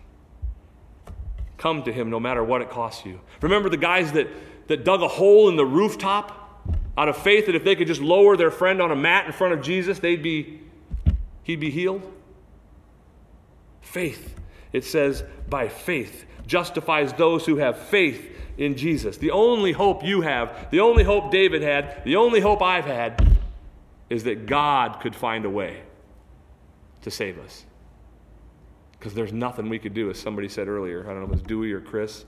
[1.60, 3.20] Come to him no matter what it costs you.
[3.42, 4.28] Remember the guys that,
[4.68, 6.64] that dug a hole in the rooftop
[6.98, 9.32] Out of faith that if they could just lower their friend on a mat in
[9.32, 10.62] front of Jesus, they'd be
[11.44, 12.02] he'd be healed.
[13.82, 14.36] Faith.
[14.74, 19.18] It says by faith justifies those who have faith in Jesus.
[19.18, 23.38] The only hope you have, the only hope David had, the only hope I've had
[24.10, 25.82] is that God could find a way
[27.02, 27.66] to save us.
[29.00, 31.04] Because there's nothing we could do, as somebody said earlier.
[31.04, 32.26] I don't know if it was Dewey or Chris.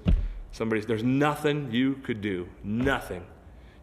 [0.54, 2.48] Somebody, there's nothing you could do.
[2.64, 3.26] Nothing.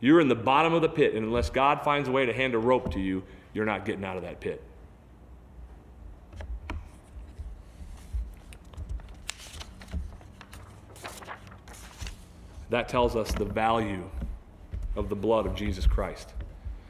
[0.00, 2.54] You're in the bottom of the pit, and unless God finds a way to hand
[2.54, 4.62] a rope to you, you're not getting out of that pit.
[12.70, 14.08] That tells us the value
[14.94, 16.34] of the blood of Jesus Christ.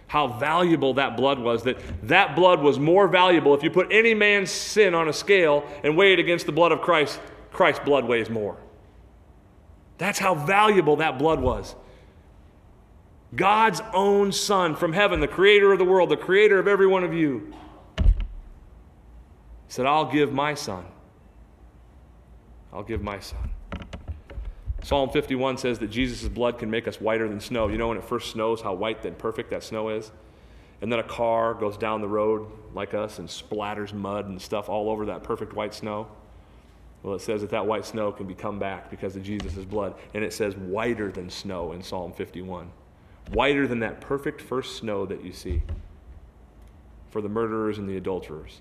[0.09, 3.55] How valuable that blood was, that that blood was more valuable.
[3.55, 6.73] If you put any man's sin on a scale and weigh it against the blood
[6.73, 7.21] of Christ,
[7.53, 8.57] Christ's blood weighs more.
[9.99, 11.75] That's how valuable that blood was.
[13.35, 17.05] God's own Son from heaven, the creator of the world, the creator of every one
[17.05, 17.53] of you,
[19.69, 20.87] said, I'll give my Son.
[22.73, 23.51] I'll give my Son.
[24.83, 27.69] Psalm 51 says that Jesus' blood can make us whiter than snow.
[27.69, 30.13] You know, when it first snows, how white and perfect that snow is?
[30.81, 34.69] And then a car goes down the road like us and splatters mud and stuff
[34.69, 36.07] all over that perfect white snow.
[37.03, 39.95] Well, it says that that white snow can become back because of Jesus' blood.
[40.15, 42.71] And it says whiter than snow in Psalm 51.
[43.33, 45.63] Whiter than that perfect first snow that you see
[47.11, 48.61] for the murderers and the adulterers.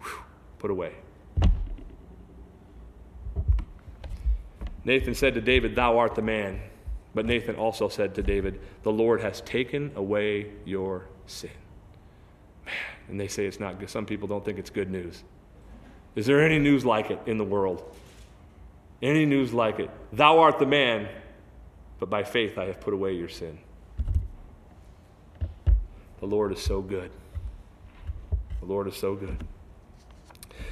[0.00, 0.22] Whew,
[0.58, 0.94] put away.
[4.88, 6.62] Nathan said to David, Thou art the man.
[7.14, 11.50] But Nathan also said to David, The Lord has taken away your sin.
[12.64, 12.74] Man,
[13.08, 13.90] and they say it's not good.
[13.90, 15.24] Some people don't think it's good news.
[16.16, 17.84] Is there any news like it in the world?
[19.02, 19.90] Any news like it?
[20.14, 21.10] Thou art the man,
[21.98, 23.58] but by faith I have put away your sin.
[26.20, 27.10] The Lord is so good.
[28.60, 29.44] The Lord is so good.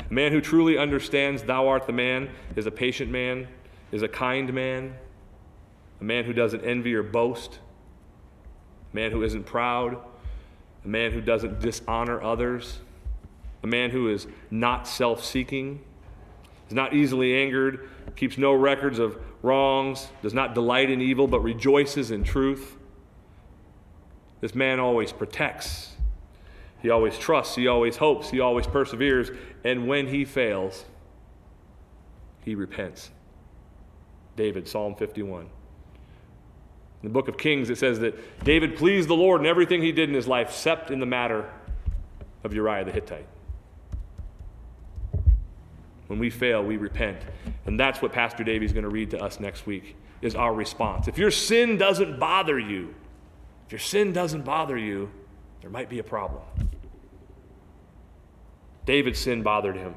[0.08, 3.46] A man who truly understands thou art the man is a patient man
[3.92, 4.94] is a kind man,
[6.00, 7.58] a man who doesn't envy or boast,
[8.92, 9.98] a man who isn't proud,
[10.84, 12.80] a man who doesn't dishonor others,
[13.62, 15.80] a man who is not self seeking,
[16.68, 21.40] is not easily angered, keeps no records of wrongs, does not delight in evil, but
[21.40, 22.76] rejoices in truth.
[24.40, 25.94] This man always protects.
[26.82, 27.56] He always trusts.
[27.56, 28.30] He always hopes.
[28.30, 29.30] He always perseveres.
[29.64, 30.84] And when he fails,
[32.44, 33.10] he repents.
[34.36, 35.42] David, Psalm 51.
[35.42, 35.48] In
[37.02, 40.08] the book of Kings, it says that David pleased the Lord in everything he did
[40.08, 41.50] in his life, except in the matter
[42.44, 43.26] of Uriah the Hittite.
[46.06, 47.18] When we fail, we repent.
[47.66, 50.54] And that's what Pastor Davey is going to read to us next week, is our
[50.54, 51.08] response.
[51.08, 52.94] If your sin doesn't bother you,
[53.66, 55.10] if your sin doesn't bother you,
[55.60, 56.42] there might be a problem.
[58.84, 59.96] David's sin bothered him.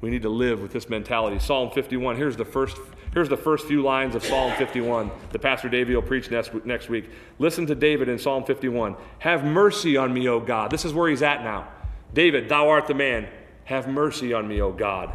[0.00, 1.38] We need to live with this mentality.
[1.38, 2.76] Psalm 51, here's the first
[3.14, 6.88] Here's the first few lines of Psalm 51 that Pastor Davey will preach next, next
[6.88, 7.10] week.
[7.38, 8.96] Listen to David in Psalm 51.
[9.20, 10.70] Have mercy on me, O God.
[10.70, 11.68] This is where he's at now.
[12.12, 13.26] David, thou art the man.
[13.64, 15.12] Have mercy on me, O God.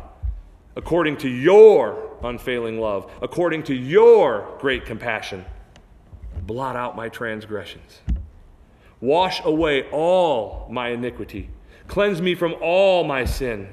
[0.75, 5.45] According to your unfailing love, according to your great compassion,
[6.41, 8.01] blot out my transgressions.
[9.01, 11.49] Wash away all my iniquity.
[11.87, 13.69] Cleanse me from all my sin.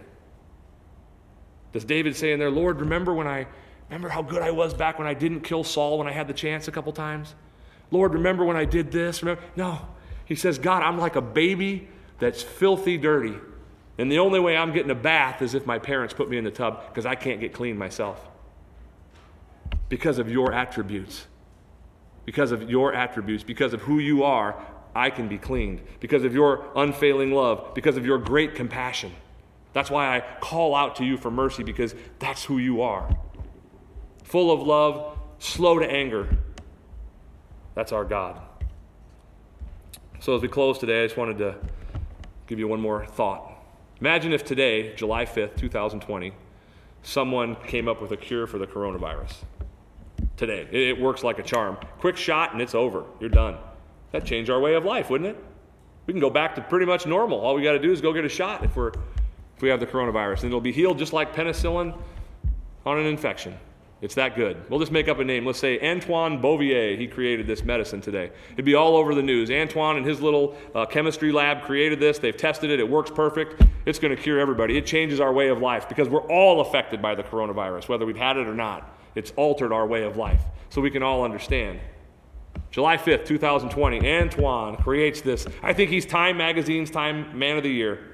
[1.73, 3.47] Does David say in there, Lord, remember when I
[3.91, 6.33] Remember how good I was back when I didn't kill Saul when I had the
[6.33, 7.35] chance a couple times?
[7.91, 9.21] Lord, remember when I did this?
[9.21, 9.43] Remember?
[9.57, 9.81] No.
[10.25, 11.89] He says, God, I'm like a baby
[12.21, 13.35] that's filthy dirty.
[13.99, 16.45] And the only way I'm getting a bath is if my parents put me in
[16.45, 18.29] the tub because I can't get clean myself.
[19.89, 21.27] Because of your attributes.
[22.25, 24.55] Because of your attributes, because of who you are,
[24.95, 25.81] I can be cleaned.
[25.99, 29.11] Because of your unfailing love, because of your great compassion.
[29.73, 33.09] That's why I call out to you for mercy because that's who you are
[34.31, 36.29] full of love, slow to anger.
[37.75, 38.41] That's our God.
[40.21, 41.57] So, as we close today, I just wanted to
[42.47, 43.53] give you one more thought.
[44.01, 46.33] Imagine if today, July 5th, 2020,
[47.03, 49.35] someone came up with a cure for the coronavirus.
[50.37, 50.69] Today.
[50.71, 51.77] It works like a charm.
[51.99, 53.05] Quick shot and it's over.
[53.19, 53.57] You're done.
[54.13, 55.45] That'd change our way of life, wouldn't it?
[56.07, 57.41] We can go back to pretty much normal.
[57.41, 58.93] All we got to do is go get a shot if, we're,
[59.61, 60.37] if we have the coronavirus.
[60.37, 61.95] And it'll be healed just like penicillin
[62.87, 63.59] on an infection.
[64.01, 64.57] It's that good.
[64.71, 65.45] We'll just make up a name.
[65.45, 68.31] Let's say Antoine Bouvier, he created this medicine today.
[68.55, 69.51] It'd be all over the news.
[69.51, 72.19] Antoine and his little uh, chemistry lab created this.
[72.19, 72.81] They've tested it.
[72.81, 73.61] It works perfect.
[73.85, 74.79] It's going to cure everybody.
[74.79, 78.17] It changes our way of life because we're all affected by the coronavirus, whether we've
[78.17, 78.97] had it or not.
[79.15, 80.41] It's altered our way of life.
[80.71, 81.81] So we can all understand.
[82.71, 85.47] July 5th, 2020, Antoine creates this.
[85.63, 88.10] I think he's Time Magazine's Time Man of the Year.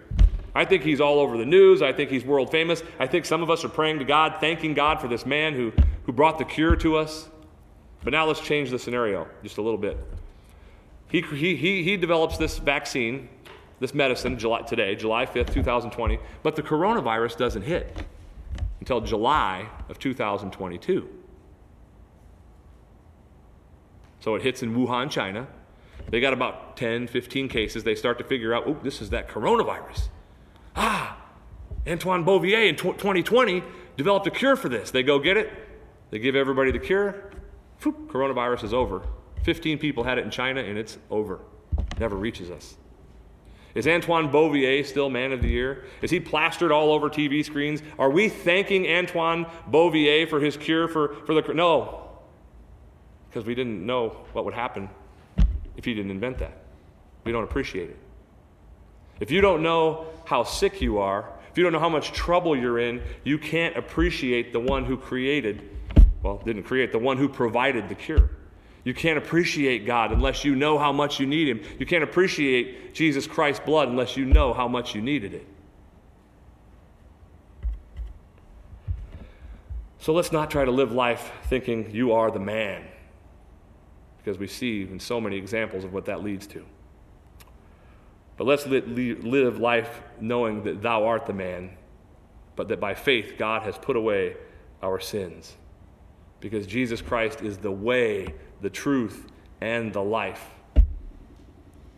[0.56, 1.82] I think he's all over the news.
[1.82, 2.82] I think he's world famous.
[2.98, 5.70] I think some of us are praying to God, thanking God for this man who,
[6.04, 7.28] who brought the cure to us.
[8.02, 9.98] But now let's change the scenario just a little bit.
[11.08, 13.28] He, he, he, he develops this vaccine,
[13.80, 18.06] this medicine July, today, July 5th, 2020, but the coronavirus doesn't hit
[18.80, 21.06] until July of 2022.
[24.20, 25.48] So it hits in Wuhan, China.
[26.08, 27.84] They got about 10, 15 cases.
[27.84, 30.08] They start to figure out, oh, this is that coronavirus.
[30.76, 31.16] Ah,
[31.88, 33.62] Antoine Beauvier in 2020
[33.96, 34.90] developed a cure for this.
[34.90, 35.50] They go get it,
[36.10, 37.32] they give everybody the cure,
[37.82, 39.02] Whoop, coronavirus is over.
[39.44, 41.40] 15 people had it in China and it's over.
[42.00, 42.76] Never reaches us.
[43.74, 45.84] Is Antoine Beauvier still man of the year?
[46.00, 47.82] Is he plastered all over TV screens?
[47.98, 51.52] Are we thanking Antoine Beauvier for his cure for, for the.
[51.52, 52.08] No,
[53.28, 54.88] because we didn't know what would happen
[55.76, 56.56] if he didn't invent that.
[57.24, 57.98] We don't appreciate it.
[59.20, 62.54] If you don't know how sick you are, if you don't know how much trouble
[62.54, 65.62] you're in, you can't appreciate the one who created,
[66.22, 68.30] well, didn't create, the one who provided the cure.
[68.84, 71.62] You can't appreciate God unless you know how much you need Him.
[71.78, 75.46] You can't appreciate Jesus Christ's blood unless you know how much you needed it.
[79.98, 82.84] So let's not try to live life thinking you are the man,
[84.18, 86.64] because we see in so many examples of what that leads to.
[88.36, 91.70] But let's live life knowing that thou art the man,
[92.54, 94.36] but that by faith God has put away
[94.82, 95.56] our sins.
[96.40, 99.26] Because Jesus Christ is the way, the truth,
[99.60, 100.50] and the life.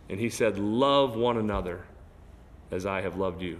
[0.09, 1.85] And he said, Love one another
[2.71, 3.59] as I have loved you.